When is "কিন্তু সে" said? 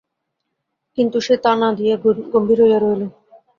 0.97-1.35